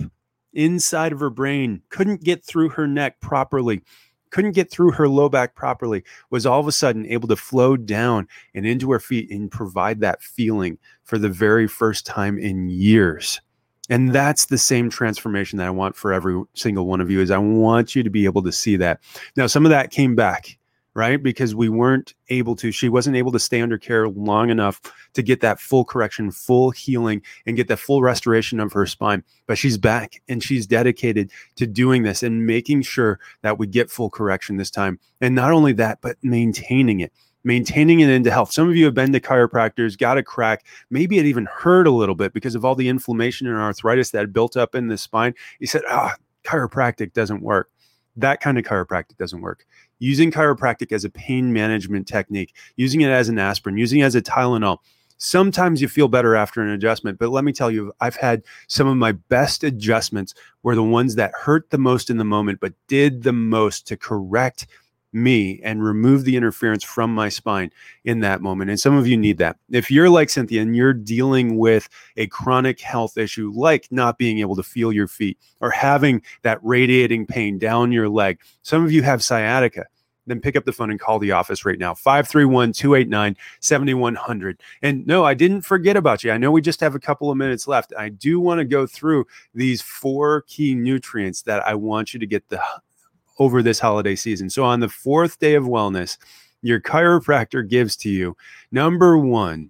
inside 0.53 1.11
of 1.11 1.19
her 1.19 1.29
brain 1.29 1.81
couldn't 1.89 2.23
get 2.23 2.43
through 2.43 2.69
her 2.69 2.87
neck 2.87 3.19
properly 3.19 3.81
couldn't 4.31 4.51
get 4.51 4.69
through 4.69 4.91
her 4.91 5.07
low 5.07 5.29
back 5.29 5.55
properly 5.55 6.03
was 6.29 6.45
all 6.45 6.59
of 6.59 6.67
a 6.67 6.71
sudden 6.71 7.05
able 7.05 7.27
to 7.27 7.37
flow 7.37 7.77
down 7.77 8.27
and 8.53 8.65
into 8.65 8.91
her 8.91 8.99
feet 8.99 9.31
and 9.31 9.49
provide 9.49 10.01
that 10.01 10.21
feeling 10.21 10.77
for 11.05 11.17
the 11.17 11.29
very 11.29 11.67
first 11.67 12.05
time 12.05 12.37
in 12.37 12.69
years 12.69 13.39
and 13.89 14.13
that's 14.13 14.47
the 14.47 14.57
same 14.57 14.89
transformation 14.89 15.57
that 15.57 15.67
i 15.67 15.71
want 15.71 15.95
for 15.95 16.11
every 16.11 16.41
single 16.53 16.85
one 16.85 17.01
of 17.01 17.09
you 17.09 17.21
is 17.21 17.31
i 17.31 17.37
want 17.37 17.95
you 17.95 18.03
to 18.03 18.09
be 18.09 18.25
able 18.25 18.43
to 18.43 18.51
see 18.51 18.75
that. 18.75 18.99
Now 19.35 19.47
some 19.47 19.65
of 19.65 19.69
that 19.69 19.91
came 19.91 20.15
back 20.15 20.57
right? 20.95 21.21
Because 21.21 21.53
we 21.53 21.67
weren't 21.67 22.15
able 22.29 22.55
to 22.55 22.71
she 22.71 22.89
wasn't 22.89 23.17
able 23.17 23.31
to 23.33 23.39
stay 23.39 23.61
under 23.61 23.77
care 23.77 24.07
long 24.07 24.49
enough 24.49 24.81
to 25.13 25.21
get 25.21 25.41
that 25.41 25.59
full 25.59 25.83
correction 25.85 26.31
full 26.31 26.71
healing 26.71 27.21
and 27.45 27.57
get 27.57 27.67
that 27.67 27.77
full 27.77 28.01
restoration 28.01 28.59
of 28.59 28.71
her 28.71 28.85
spine. 28.85 29.21
But 29.45 29.57
she's 29.57 29.77
back 29.77 30.21
and 30.27 30.41
she's 30.41 30.65
dedicated 30.65 31.31
to 31.57 31.67
doing 31.67 32.03
this 32.03 32.23
and 32.23 32.47
making 32.47 32.83
sure 32.83 33.19
that 33.41 33.59
we 33.59 33.67
get 33.67 33.91
full 33.91 34.09
correction 34.09 34.55
this 34.55 34.71
time. 34.71 34.97
And 35.21 35.35
not 35.35 35.51
only 35.51 35.73
that 35.73 35.99
but 36.01 36.15
maintaining 36.23 37.01
it 37.01 37.11
maintaining 37.45 38.01
it 38.01 38.09
into 38.09 38.31
health. 38.31 38.51
Some 38.51 38.67
of 38.67 38.75
you 38.75 38.83
have 38.85 38.93
been 38.93 39.13
to 39.13 39.19
chiropractors, 39.21 39.97
got 39.97 40.17
a 40.17 40.23
crack. 40.23 40.65
Maybe 40.89 41.17
it 41.19 41.25
even 41.25 41.45
hurt 41.45 41.87
a 41.87 41.91
little 41.91 42.15
bit 42.15 42.33
because 42.33 42.55
of 42.55 42.65
all 42.65 42.75
the 42.75 42.89
inflammation 42.89 43.47
and 43.47 43.57
arthritis 43.57 44.11
that 44.11 44.19
had 44.19 44.33
built 44.33 44.57
up 44.57 44.75
in 44.75 44.87
the 44.87 44.97
spine. 44.97 45.33
You 45.59 45.67
said, 45.67 45.83
ah, 45.89 46.15
chiropractic 46.43 47.13
doesn't 47.13 47.41
work. 47.41 47.69
That 48.17 48.41
kind 48.41 48.57
of 48.57 48.65
chiropractic 48.65 49.17
doesn't 49.17 49.41
work. 49.41 49.65
Using 49.99 50.31
chiropractic 50.31 50.91
as 50.91 51.05
a 51.05 51.09
pain 51.09 51.53
management 51.53 52.07
technique, 52.07 52.53
using 52.75 53.01
it 53.01 53.09
as 53.09 53.29
an 53.29 53.39
aspirin, 53.39 53.77
using 53.77 53.99
it 53.99 54.05
as 54.05 54.15
a 54.15 54.21
Tylenol, 54.21 54.79
Sometimes 55.17 55.81
you 55.81 55.87
feel 55.87 56.09
better 56.09 56.35
after 56.35 56.61
an 56.61 56.69
adjustment, 56.69 57.19
but 57.19 57.29
let 57.29 57.45
me 57.45 57.53
tell 57.53 57.71
you, 57.71 57.93
I've 58.01 58.17
had 58.17 58.43
some 58.67 58.87
of 58.87 58.97
my 58.97 59.13
best 59.13 59.63
adjustments 59.63 60.33
were 60.63 60.75
the 60.75 60.83
ones 60.83 61.15
that 61.15 61.31
hurt 61.33 61.69
the 61.69 61.77
most 61.77 62.09
in 62.09 62.17
the 62.17 62.25
moment, 62.25 62.59
but 62.59 62.73
did 62.87 63.23
the 63.23 63.31
most 63.31 63.87
to 63.87 63.97
correct 63.97 64.67
me 65.15 65.59
and 65.63 65.83
remove 65.83 66.25
the 66.25 66.35
interference 66.35 66.83
from 66.83 67.13
my 67.13 67.29
spine 67.29 67.71
in 68.03 68.19
that 68.19 68.41
moment. 68.41 68.69
And 68.69 68.79
some 68.79 68.95
of 68.95 69.07
you 69.07 69.17
need 69.17 69.37
that. 69.37 69.57
If 69.71 69.89
you're 69.89 70.09
like 70.09 70.29
Cynthia 70.29 70.61
and 70.61 70.75
you're 70.75 70.93
dealing 70.93 71.57
with 71.57 71.89
a 72.17 72.27
chronic 72.27 72.81
health 72.81 73.17
issue, 73.17 73.51
like 73.55 73.87
not 73.91 74.17
being 74.17 74.39
able 74.39 74.55
to 74.57 74.63
feel 74.63 74.91
your 74.91 75.07
feet 75.07 75.39
or 75.61 75.71
having 75.71 76.21
that 76.43 76.59
radiating 76.61 77.25
pain 77.25 77.57
down 77.57 77.91
your 77.91 78.09
leg, 78.09 78.39
some 78.61 78.83
of 78.83 78.91
you 78.91 79.01
have 79.01 79.23
sciatica 79.23 79.85
then 80.27 80.41
pick 80.41 80.55
up 80.55 80.65
the 80.65 80.71
phone 80.71 80.89
and 80.89 80.99
call 80.99 81.19
the 81.19 81.31
office 81.31 81.65
right 81.65 81.77
now 81.77 81.93
531 81.93 82.73
289 82.73 83.37
7100. 83.59 84.61
And 84.81 85.05
no, 85.05 85.23
I 85.23 85.33
didn't 85.33 85.61
forget 85.61 85.95
about 85.95 86.23
you. 86.23 86.31
I 86.31 86.37
know 86.37 86.51
we 86.51 86.61
just 86.61 86.79
have 86.79 86.95
a 86.95 86.99
couple 86.99 87.29
of 87.29 87.37
minutes 87.37 87.67
left. 87.67 87.93
I 87.97 88.09
do 88.09 88.39
want 88.39 88.59
to 88.59 88.65
go 88.65 88.87
through 88.87 89.25
these 89.53 89.81
four 89.81 90.41
key 90.47 90.75
nutrients 90.75 91.43
that 91.43 91.65
I 91.67 91.75
want 91.75 92.13
you 92.13 92.19
to 92.19 92.27
get 92.27 92.49
the 92.49 92.59
over 93.39 93.61
this 93.61 93.79
holiday 93.79 94.15
season. 94.15 94.49
So 94.49 94.63
on 94.63 94.79
the 94.79 94.89
fourth 94.89 95.39
day 95.39 95.55
of 95.55 95.65
wellness, 95.65 96.17
your 96.61 96.79
chiropractor 96.81 97.67
gives 97.67 97.95
to 97.97 98.09
you 98.09 98.35
number 98.71 99.17
one, 99.17 99.69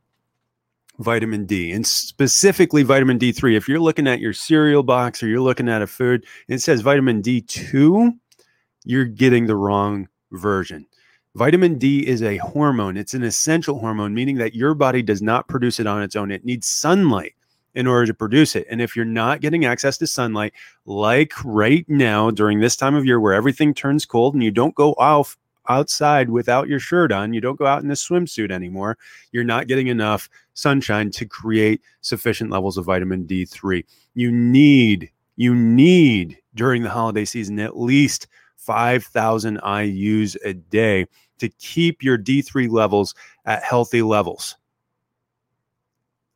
vitamin 0.99 1.45
D 1.45 1.71
and 1.71 1.85
specifically 1.85 2.83
vitamin 2.83 3.19
D3. 3.19 3.57
If 3.57 3.67
you're 3.67 3.79
looking 3.79 4.07
at 4.07 4.19
your 4.19 4.33
cereal 4.33 4.83
box 4.83 5.21
or 5.21 5.27
you're 5.27 5.41
looking 5.41 5.69
at 5.69 5.81
a 5.81 5.87
food 5.87 6.25
and 6.47 6.55
it 6.55 6.61
says 6.61 6.81
vitamin 6.81 7.21
D2, 7.21 8.17
you're 8.85 9.05
getting 9.05 9.45
the 9.45 9.55
wrong 9.55 10.07
version. 10.31 10.85
Vitamin 11.35 11.77
D 11.77 12.07
is 12.07 12.23
a 12.23 12.37
hormone. 12.37 12.95
It's 12.95 13.13
an 13.13 13.23
essential 13.23 13.79
hormone, 13.79 14.13
meaning 14.13 14.37
that 14.37 14.55
your 14.55 14.73
body 14.73 15.01
does 15.01 15.21
not 15.21 15.49
produce 15.49 15.81
it 15.81 15.87
on 15.87 16.01
its 16.01 16.15
own. 16.15 16.31
It 16.31 16.45
needs 16.45 16.67
sunlight 16.67 17.34
in 17.75 17.87
order 17.87 18.07
to 18.07 18.13
produce 18.13 18.55
it. 18.55 18.65
And 18.69 18.81
if 18.81 18.95
you're 18.95 19.05
not 19.05 19.41
getting 19.41 19.65
access 19.65 19.97
to 19.97 20.07
sunlight, 20.07 20.53
like 20.85 21.33
right 21.43 21.85
now 21.87 22.31
during 22.31 22.59
this 22.59 22.75
time 22.75 22.95
of 22.95 23.05
year 23.05 23.19
where 23.19 23.33
everything 23.33 23.73
turns 23.73 24.05
cold 24.05 24.33
and 24.33 24.43
you 24.43 24.51
don't 24.51 24.75
go 24.75 24.93
off 24.93 25.37
outside 25.67 26.29
without 26.29 26.67
your 26.67 26.79
shirt 26.79 27.11
on, 27.11 27.33
you 27.33 27.41
don't 27.41 27.59
go 27.59 27.65
out 27.65 27.83
in 27.83 27.91
a 27.91 27.95
swimsuit 27.95 28.51
anymore, 28.51 28.97
you're 29.31 29.43
not 29.43 29.67
getting 29.67 29.87
enough 29.87 30.29
sunshine 30.53 31.11
to 31.11 31.25
create 31.25 31.81
sufficient 32.01 32.49
levels 32.49 32.77
of 32.77 32.85
vitamin 32.85 33.25
D3. 33.25 33.83
You 34.13 34.31
need, 34.31 35.11
you 35.35 35.53
need 35.53 36.37
during 36.53 36.83
the 36.83 36.89
holiday 36.89 37.25
season 37.25 37.59
at 37.59 37.77
least 37.77 38.27
5,000 38.55 39.59
IUs 39.61 40.37
a 40.43 40.53
day 40.53 41.07
to 41.39 41.49
keep 41.49 42.01
your 42.01 42.17
D3 42.17 42.69
levels 42.69 43.13
at 43.45 43.63
healthy 43.63 44.01
levels. 44.01 44.55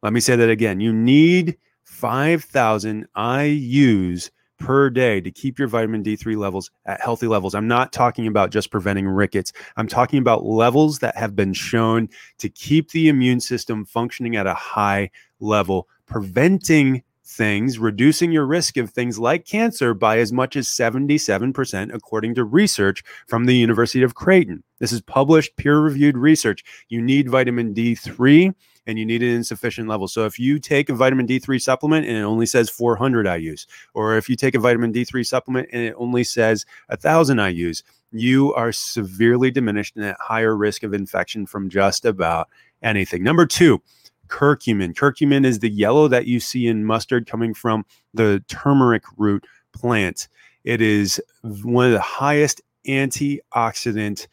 Let 0.01 0.13
me 0.13 0.19
say 0.19 0.35
that 0.35 0.49
again. 0.49 0.79
You 0.79 0.93
need 0.93 1.57
5,000 1.83 3.07
IUs 3.17 4.29
per 4.59 4.89
day 4.89 5.21
to 5.21 5.31
keep 5.31 5.57
your 5.57 5.67
vitamin 5.67 6.03
D3 6.03 6.37
levels 6.37 6.69
at 6.85 7.01
healthy 7.01 7.27
levels. 7.27 7.55
I'm 7.55 7.67
not 7.67 7.91
talking 7.91 8.27
about 8.27 8.51
just 8.51 8.71
preventing 8.71 9.07
rickets. 9.07 9.51
I'm 9.77 9.87
talking 9.87 10.19
about 10.19 10.45
levels 10.45 10.99
that 10.99 11.15
have 11.15 11.35
been 11.35 11.53
shown 11.53 12.09
to 12.37 12.49
keep 12.49 12.91
the 12.91 13.07
immune 13.07 13.39
system 13.39 13.85
functioning 13.85 14.35
at 14.35 14.47
a 14.47 14.53
high 14.53 15.09
level, 15.39 15.87
preventing 16.05 17.03
things, 17.29 17.77
reducing 17.77 18.31
your 18.31 18.45
risk 18.45 18.75
of 18.77 18.89
things 18.89 19.19
like 19.19 19.45
cancer 19.45 19.93
by 19.93 20.17
as 20.17 20.33
much 20.33 20.55
as 20.55 20.67
77%, 20.67 21.93
according 21.93 22.35
to 22.35 22.43
research 22.43 23.03
from 23.27 23.45
the 23.45 23.55
University 23.55 24.01
of 24.01 24.15
Creighton. 24.15 24.63
This 24.79 24.91
is 24.91 25.01
published, 25.01 25.55
peer 25.55 25.79
reviewed 25.79 26.17
research. 26.17 26.63
You 26.89 27.01
need 27.01 27.29
vitamin 27.29 27.73
D3 27.73 28.53
and 28.87 28.97
you 28.97 29.05
need 29.05 29.21
it 29.21 29.35
in 29.35 29.43
sufficient 29.43 29.87
levels. 29.87 30.11
So 30.11 30.25
if 30.25 30.39
you 30.39 30.57
take 30.57 30.89
a 30.89 30.95
vitamin 30.95 31.27
D3 31.27 31.61
supplement 31.61 32.07
and 32.07 32.17
it 32.17 32.21
only 32.21 32.47
says 32.47 32.69
400 32.69 33.27
IUs, 33.27 33.67
or 33.93 34.17
if 34.17 34.27
you 34.27 34.35
take 34.35 34.55
a 34.55 34.59
vitamin 34.59 34.91
D3 34.91 35.25
supplement 35.25 35.69
and 35.71 35.83
it 35.83 35.93
only 35.97 36.23
says 36.23 36.65
1,000 36.87 37.37
IUs, 37.37 37.83
you 38.11 38.53
are 38.55 38.71
severely 38.71 39.51
diminished 39.51 39.95
and 39.95 40.05
at 40.05 40.17
higher 40.19 40.57
risk 40.57 40.81
of 40.81 40.95
infection 40.95 41.45
from 41.45 41.69
just 41.69 42.05
about 42.05 42.49
anything. 42.81 43.21
Number 43.21 43.45
two, 43.45 43.81
curcumin. 44.29 44.93
Curcumin 44.93 45.45
is 45.45 45.59
the 45.59 45.69
yellow 45.69 46.07
that 46.07 46.27
you 46.27 46.39
see 46.39 46.67
in 46.67 46.85
mustard 46.85 47.27
coming 47.27 47.53
from 47.53 47.85
the 48.13 48.43
turmeric 48.47 49.03
root 49.17 49.45
plant. 49.73 50.27
It 50.63 50.81
is 50.81 51.21
one 51.41 51.87
of 51.87 51.91
the 51.91 52.01
highest 52.01 52.61
antioxidant 52.87 54.27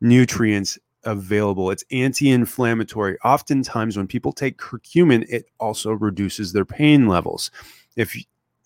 nutrients 0.00 0.78
available. 1.04 1.70
It's 1.70 1.84
anti 1.90 2.30
inflammatory. 2.30 3.18
Oftentimes, 3.24 3.96
when 3.96 4.06
people 4.06 4.32
take 4.32 4.58
curcumin, 4.58 5.24
it 5.28 5.46
also 5.58 5.92
reduces 5.92 6.52
their 6.52 6.64
pain 6.64 7.06
levels. 7.06 7.50
If 7.96 8.16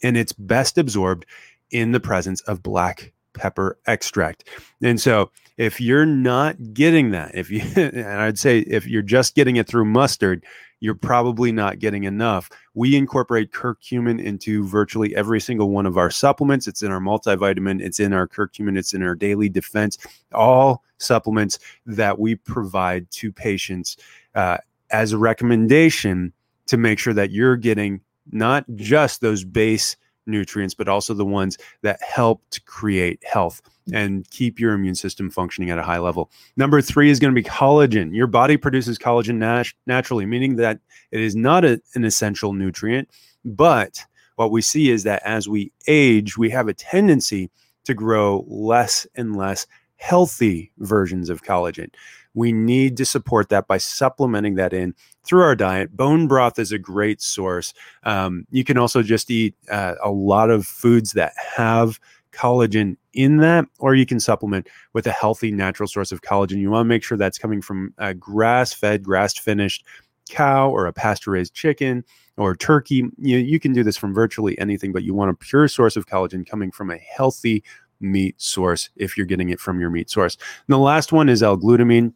and 0.03 0.17
it's 0.17 0.33
best 0.33 0.79
absorbed 0.79 1.27
in 1.71 1.93
the 1.93 2.01
presence 2.01 2.41
of 2.43 2.63
black 2.63 3.13
pepper 3.33 3.79
extract. 3.87 4.49
And 4.83 5.01
so 5.01 5.31
if 5.57 5.81
you're 5.81 6.07
not 6.07 6.57
getting 6.73 7.11
that, 7.11 7.35
if 7.35 7.51
you 7.51 7.63
and 7.77 8.07
I'd 8.07 8.39
say 8.39 8.61
if 8.61 8.87
you're 8.87 9.03
just 9.03 9.35
getting 9.35 9.57
it 9.57 9.67
through 9.67 9.85
mustard, 9.85 10.45
you're 10.81 10.95
probably 10.95 11.53
not 11.53 11.79
getting 11.79 12.05
enough. 12.05 12.49
We 12.75 12.97
incorporate 12.97 13.53
curcumin 13.53 14.23
into 14.23 14.67
virtually 14.67 15.15
every 15.15 15.41
single 15.41 15.71
one 15.71 15.85
of 15.85 15.99
our 15.99 16.11
supplements. 16.11 16.67
It's 16.67 16.83
in 16.83 16.91
our 16.91 17.01
multivitamin, 17.01 17.83
it's 17.83 18.01
in 18.01 18.15
our 18.15 18.27
curcumin, 18.27 18.79
it's 18.79 18.95
in 18.95 19.03
our 19.03 19.15
daily 19.15 19.51
defense, 19.51 19.99
all 20.33 20.83
supplements 20.99 21.59
that 21.87 22.19
we 22.19 22.35
provide 22.35 23.11
to 23.11 23.31
patients 23.31 23.99
uh, 24.35 24.59
as 24.91 25.13
a 25.13 25.19
recommendation 25.19 26.33
to 26.67 26.77
make 26.77 26.99
sure 26.99 27.15
that 27.15 27.31
you're 27.31 27.57
getting 27.57 28.01
not 28.33 28.65
just 28.77 29.21
those 29.21 29.45
base 29.45 29.97
nutrients, 30.31 30.75
but 30.75 30.89
also 30.89 31.15
the 31.15 31.25
ones 31.25 31.59
that 31.83 32.01
help 32.03 32.43
to 32.51 32.61
create 32.63 33.23
health 33.25 33.61
mm. 33.89 33.97
and 33.97 34.29
keep 34.31 34.59
your 34.59 34.73
immune 34.73 34.95
system 34.95 35.31
functioning 35.31 35.71
at 35.71 35.79
a 35.79 35.83
high 35.83 35.99
level. 35.99 36.31
Number 36.57 36.81
three 36.81 37.11
is 37.11 37.19
going 37.19 37.35
to 37.35 37.43
be 37.43 37.49
collagen. 37.49 38.15
Your 38.15 38.27
body 38.27 38.57
produces 38.57 38.99
collagen 38.99 39.37
nat- 39.37 39.73
naturally, 39.87 40.27
meaning 40.27 40.57
that 40.57 40.81
it 41.11 41.21
is 41.21 41.35
not 41.35 41.65
a, 41.65 41.81
an 41.95 42.05
essential 42.05 42.53
nutrient. 42.53 43.09
But 43.45 44.05
what 44.37 44.51
we 44.51 44.63
see 44.63 44.91
is 44.91 45.03
that 45.05 45.23
as 45.25 45.49
we 45.49 45.73
age, 45.87 46.39
we 46.39 46.51
have 46.51 46.69
a 46.69 46.75
tendency 46.75 47.51
to 47.85 47.95
grow 47.95 48.45
less 48.49 49.07
and 49.15 49.37
less 49.37 49.67
healthy 49.97 50.73
versions 50.79 51.29
of 51.29 51.43
collagen. 51.43 51.91
We 52.35 52.53
need 52.53 52.97
to 52.99 53.05
support 53.05 53.49
that 53.49 53.67
by 53.67 53.79
supplementing 53.79 54.55
that 54.55 54.73
in 54.73 54.95
through 55.25 55.43
our 55.43 55.57
diet. 55.57 55.97
Bone 55.97 56.29
broth 56.29 56.59
is 56.59 56.73
a 56.73 56.79
great 56.79 57.21
source. 57.21 57.75
Um, 58.05 58.47
you 58.51 58.65
can 58.65 58.79
also 58.79 59.03
just 59.03 59.31
eat 59.31 59.55
uh, 59.71 59.95
a 60.03 60.11
lot 60.11 60.51
of 60.51 60.67
foods 60.67 61.13
that 61.13 61.33
have 61.57 61.99
collagen 62.33 62.97
in 63.13 63.39
that, 63.39 63.67
or 63.81 63.95
you 63.95 64.07
can 64.07 64.21
supplement 64.21 64.69
with 64.93 65.07
a 65.07 65.13
healthy 65.13 65.51
natural 65.51 65.89
source 65.89 66.13
of 66.13 66.23
collagen. 66.23 66.59
You 66.59 66.71
want 66.71 66.85
to 66.85 66.89
make 66.89 67.03
sure 67.03 67.19
that's 67.19 67.39
coming 67.39 67.61
from 67.61 67.93
a 67.99 68.15
grass 68.15 68.73
fed, 68.73 69.03
grass 69.03 69.37
finished 69.37 69.85
cow 70.29 70.71
or 70.71 70.87
a 70.87 70.93
pasture 70.93 71.33
raised 71.33 71.55
chicken 71.55 72.05
or 72.37 72.55
turkey. 72.55 73.05
You, 73.19 73.39
you 73.39 73.59
can 73.59 73.73
do 73.73 73.83
this 73.83 73.97
from 73.97 74.15
virtually 74.15 74.59
anything, 74.59 74.93
but 74.93 75.03
you 75.03 75.13
want 75.13 75.31
a 75.31 75.35
pure 75.35 75.67
source 75.69 75.97
of 75.97 76.07
collagen 76.07 76.47
coming 76.47 76.71
from 76.71 76.91
a 76.91 76.99
healthy 76.99 77.65
meat 78.01 78.41
source 78.41 78.89
if 78.97 79.17
you're 79.17 79.27
getting 79.27 79.51
it 79.51 79.61
from 79.61 79.81
your 79.81 79.91
meat 79.91 80.09
source. 80.09 80.37
And 80.37 80.75
the 80.75 80.79
last 80.79 81.13
one 81.13 81.29
is 81.29 81.43
L 81.43 81.59
glutamine. 81.59 82.15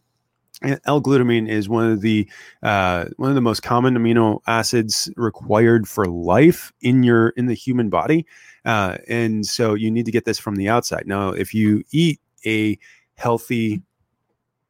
L-glutamine 0.85 1.49
is 1.49 1.67
one 1.67 1.91
of 1.91 2.01
the 2.01 2.29
uh, 2.63 3.05
one 3.17 3.29
of 3.29 3.35
the 3.35 3.41
most 3.41 3.61
common 3.61 3.95
amino 3.95 4.39
acids 4.47 5.09
required 5.17 5.87
for 5.87 6.05
life 6.05 6.71
in 6.81 7.03
your 7.03 7.29
in 7.29 7.47
the 7.47 7.53
human 7.53 7.89
body, 7.89 8.25
uh, 8.63 8.97
and 9.07 9.45
so 9.45 9.73
you 9.73 9.91
need 9.91 10.05
to 10.05 10.11
get 10.11 10.25
this 10.25 10.39
from 10.39 10.55
the 10.55 10.69
outside. 10.69 11.07
Now, 11.07 11.29
if 11.29 11.53
you 11.53 11.83
eat 11.91 12.19
a 12.45 12.79
healthy 13.15 13.81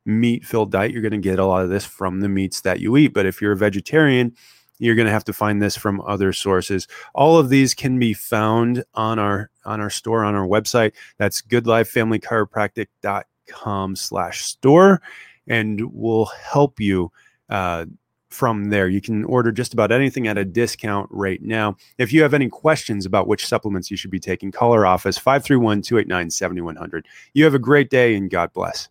meat-filled 0.06 0.72
diet, 0.72 0.92
you're 0.92 1.02
going 1.02 1.12
to 1.12 1.18
get 1.18 1.40
a 1.40 1.46
lot 1.46 1.64
of 1.64 1.70
this 1.70 1.86
from 1.86 2.22
the 2.22 2.30
meats 2.30 2.62
that 2.62 2.80
you 2.80 2.96
eat. 2.98 3.14
But 3.14 3.26
if 3.26 3.42
you're 3.42 3.54
a 3.54 3.58
vegetarian, 3.58 4.36
you're 4.78 4.96
going 4.96 5.08
to 5.08 5.12
have 5.12 5.26
to 5.26 5.34
find 5.34 5.62
this 5.62 5.78
from 5.78 6.02
other 6.02 6.34
sources. 6.34 6.88
All 7.14 7.38
of 7.38 7.50
these 7.50 7.74
can 7.74 8.00
be 8.00 8.14
found 8.14 8.84
on 8.94 9.20
our 9.20 9.50
on 9.66 9.82
our 9.82 9.90
store 9.90 10.24
on 10.24 10.36
our 10.36 10.48
website. 10.48 10.94
That's 11.18 11.42
goodlifefamilychiropractic.com 11.42 13.96
slash 13.96 14.44
store 14.44 15.02
and 15.48 15.82
we'll 15.92 16.26
help 16.26 16.80
you 16.80 17.12
uh, 17.50 17.86
from 18.30 18.66
there. 18.66 18.88
You 18.88 19.02
can 19.02 19.24
order 19.26 19.52
just 19.52 19.74
about 19.74 19.92
anything 19.92 20.28
at 20.28 20.38
a 20.38 20.46
discount 20.46 21.08
right 21.12 21.42
now. 21.42 21.78
If 21.98 22.12
you 22.12 22.22
have 22.22 22.34
any 22.34 22.50
questions 22.50 23.06
about 23.06 23.28
which 23.28 23.48
supplements 23.48 23.90
you 23.90 23.98
should 23.98 24.12
be 24.12 24.20
taking, 24.20 24.52
call 24.52 24.74
our 24.74 24.86
office 24.86 25.18
531 25.18 25.82
289 25.82 26.30
7100. 26.30 27.08
You 27.34 27.46
have 27.46 27.54
a 27.54 27.60
great 27.60 27.90
day 27.90 28.16
and 28.16 28.30
God 28.30 28.52
bless. 28.54 28.90